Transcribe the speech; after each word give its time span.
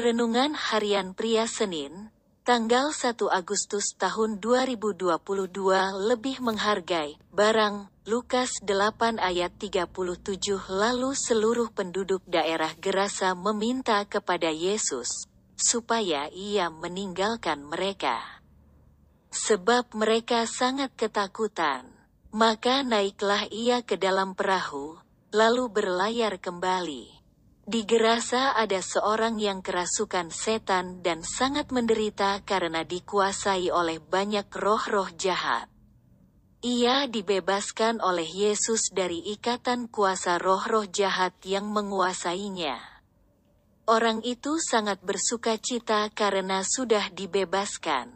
Renungan 0.00 0.56
Harian 0.56 1.12
Pria 1.12 1.44
Senin, 1.44 2.08
tanggal 2.40 2.88
1 2.88 3.20
Agustus 3.28 3.92
tahun 4.00 4.40
2022 4.40 5.12
lebih 6.08 6.40
menghargai 6.40 7.20
barang 7.28 7.84
Lukas 8.08 8.64
8 8.64 9.20
ayat 9.20 9.52
37 9.60 9.92
lalu 10.72 11.12
seluruh 11.12 11.68
penduduk 11.76 12.24
daerah 12.24 12.72
Gerasa 12.80 13.36
meminta 13.36 14.00
kepada 14.08 14.48
Yesus 14.48 15.28
supaya 15.60 16.32
ia 16.32 16.72
meninggalkan 16.72 17.60
mereka. 17.60 18.40
Sebab 19.36 19.92
mereka 19.92 20.48
sangat 20.48 20.96
ketakutan. 20.96 21.84
Maka 22.32 22.80
naiklah 22.80 23.52
ia 23.52 23.84
ke 23.84 24.00
dalam 24.00 24.32
perahu, 24.32 24.96
lalu 25.28 25.68
berlayar 25.68 26.40
kembali. 26.40 27.19
Di 27.70 27.86
Gerasa 27.86 28.58
ada 28.58 28.82
seorang 28.82 29.38
yang 29.38 29.62
kerasukan 29.62 30.34
setan 30.34 31.06
dan 31.06 31.22
sangat 31.22 31.70
menderita 31.70 32.42
karena 32.42 32.82
dikuasai 32.82 33.70
oleh 33.70 34.02
banyak 34.02 34.50
roh-roh 34.50 35.06
jahat. 35.14 35.70
Ia 36.66 37.06
dibebaskan 37.06 38.02
oleh 38.02 38.26
Yesus 38.26 38.90
dari 38.90 39.22
ikatan 39.22 39.86
kuasa 39.86 40.42
roh-roh 40.42 40.82
jahat 40.90 41.38
yang 41.46 41.70
menguasainya. 41.70 42.74
Orang 43.86 44.26
itu 44.26 44.58
sangat 44.58 44.98
bersuka 45.06 45.54
cita 45.54 46.10
karena 46.10 46.66
sudah 46.66 47.06
dibebaskan. 47.14 48.10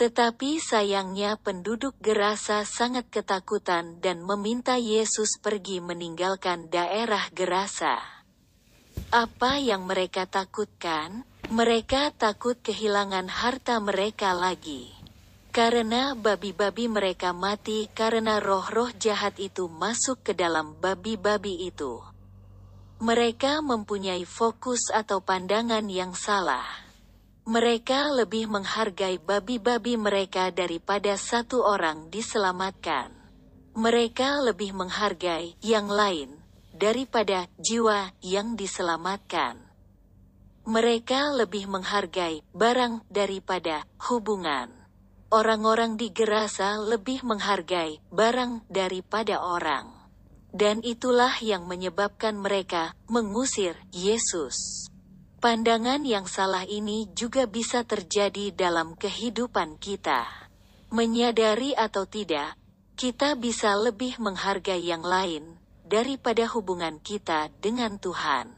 Tetapi 0.00 0.64
sayangnya 0.64 1.36
penduduk 1.36 1.92
Gerasa 2.00 2.64
sangat 2.64 3.12
ketakutan 3.12 4.00
dan 4.00 4.24
meminta 4.24 4.80
Yesus 4.80 5.36
pergi 5.36 5.84
meninggalkan 5.84 6.72
daerah 6.72 7.28
Gerasa. 7.36 8.17
Apa 9.08 9.56
yang 9.56 9.88
mereka 9.88 10.28
takutkan? 10.28 11.24
Mereka 11.48 12.12
takut 12.20 12.60
kehilangan 12.60 13.32
harta 13.32 13.80
mereka 13.80 14.36
lagi. 14.36 14.92
Karena 15.48 16.12
babi-babi 16.12 16.92
mereka 16.92 17.32
mati 17.32 17.88
karena 17.96 18.36
roh-roh 18.36 18.92
jahat 19.00 19.40
itu 19.40 19.64
masuk 19.64 20.20
ke 20.28 20.36
dalam 20.36 20.76
babi-babi 20.76 21.72
itu. 21.72 22.04
Mereka 23.00 23.64
mempunyai 23.64 24.28
fokus 24.28 24.92
atau 24.92 25.24
pandangan 25.24 25.88
yang 25.88 26.12
salah. 26.12 26.68
Mereka 27.48 28.12
lebih 28.12 28.44
menghargai 28.52 29.16
babi-babi 29.16 29.96
mereka 29.96 30.52
daripada 30.52 31.16
satu 31.16 31.64
orang 31.64 32.12
diselamatkan. 32.12 33.08
Mereka 33.72 34.44
lebih 34.44 34.76
menghargai 34.76 35.56
yang 35.64 35.88
lain 35.88 36.37
daripada 36.78 37.50
jiwa 37.58 38.14
yang 38.22 38.54
diselamatkan. 38.54 39.58
Mereka 40.62 41.34
lebih 41.34 41.66
menghargai 41.66 42.46
barang 42.54 43.02
daripada 43.10 43.82
hubungan. 44.06 44.70
Orang-orang 45.28 45.98
di 45.98 46.14
Gerasa 46.14 46.78
lebih 46.78 47.26
menghargai 47.26 48.00
barang 48.14 48.64
daripada 48.70 49.42
orang. 49.42 49.90
Dan 50.48 50.80
itulah 50.80 51.34
yang 51.44 51.68
menyebabkan 51.68 52.38
mereka 52.38 52.96
mengusir 53.10 53.76
Yesus. 53.92 54.88
Pandangan 55.42 56.08
yang 56.08 56.24
salah 56.24 56.64
ini 56.64 57.12
juga 57.12 57.44
bisa 57.44 57.84
terjadi 57.84 58.54
dalam 58.56 58.96
kehidupan 58.96 59.76
kita. 59.76 60.24
Menyadari 60.88 61.76
atau 61.76 62.08
tidak, 62.08 62.56
kita 62.96 63.36
bisa 63.36 63.76
lebih 63.76 64.16
menghargai 64.16 64.80
yang 64.80 65.04
lain 65.04 65.58
daripada 65.88 66.44
hubungan 66.52 67.00
kita 67.00 67.48
dengan 67.64 67.96
Tuhan. 67.96 68.52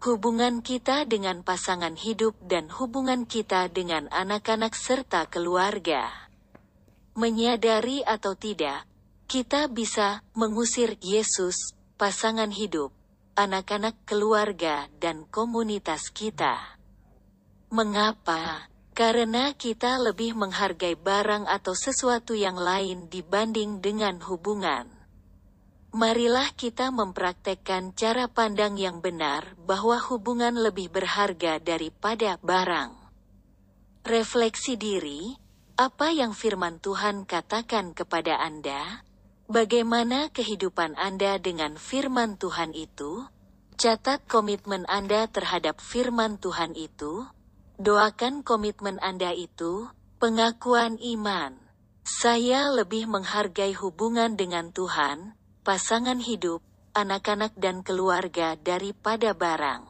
Hubungan 0.00 0.62
kita 0.64 1.04
dengan 1.04 1.44
pasangan 1.44 1.92
hidup 1.98 2.38
dan 2.46 2.70
hubungan 2.72 3.28
kita 3.28 3.68
dengan 3.68 4.08
anak-anak 4.08 4.72
serta 4.72 5.28
keluarga. 5.28 6.08
Menyadari 7.18 8.00
atau 8.06 8.32
tidak, 8.38 8.88
kita 9.26 9.68
bisa 9.68 10.22
mengusir 10.32 10.96
Yesus, 11.02 11.76
pasangan 11.98 12.48
hidup, 12.48 12.94
anak-anak 13.36 13.98
keluarga 14.08 14.88
dan 15.02 15.28
komunitas 15.28 16.08
kita. 16.14 16.80
Mengapa? 17.68 18.70
Karena 18.96 19.52
kita 19.56 19.96
lebih 19.96 20.36
menghargai 20.36 20.92
barang 20.92 21.48
atau 21.48 21.72
sesuatu 21.72 22.36
yang 22.36 22.56
lain 22.56 23.08
dibanding 23.08 23.80
dengan 23.80 24.20
hubungan. 24.24 24.99
Marilah 25.90 26.54
kita 26.54 26.94
mempraktekkan 26.94 27.98
cara 27.98 28.30
pandang 28.30 28.78
yang 28.78 29.02
benar 29.02 29.58
bahwa 29.66 29.98
hubungan 29.98 30.54
lebih 30.54 30.86
berharga 30.86 31.58
daripada 31.58 32.38
barang. 32.38 32.94
Refleksi 34.06 34.78
diri, 34.78 35.34
apa 35.74 36.14
yang 36.14 36.30
firman 36.30 36.78
Tuhan 36.78 37.26
katakan 37.26 37.90
kepada 37.90 38.38
Anda? 38.38 39.02
Bagaimana 39.50 40.30
kehidupan 40.30 40.94
Anda 40.94 41.42
dengan 41.42 41.74
firman 41.74 42.38
Tuhan 42.38 42.70
itu? 42.70 43.26
Catat 43.74 44.22
komitmen 44.30 44.86
Anda 44.86 45.26
terhadap 45.26 45.82
firman 45.82 46.38
Tuhan 46.38 46.78
itu. 46.78 47.26
Doakan 47.82 48.46
komitmen 48.46 49.02
Anda 49.02 49.34
itu, 49.34 49.90
pengakuan 50.22 51.02
iman. 51.02 51.58
Saya 52.06 52.70
lebih 52.70 53.10
menghargai 53.10 53.74
hubungan 53.74 54.38
dengan 54.38 54.70
Tuhan, 54.70 55.39
pasangan 55.70 56.18
hidup, 56.18 56.66
anak-anak 56.98 57.54
dan 57.54 57.86
keluarga 57.86 58.58
daripada 58.58 59.30
barang. 59.38 59.89